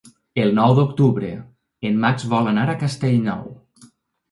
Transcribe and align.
El 0.45 0.53
nou 0.59 0.71
d'octubre 0.79 1.29
en 1.91 2.01
Max 2.07 2.27
vol 2.33 2.51
anar 2.55 2.67
a 2.73 2.77
Castellnou. 2.87 3.49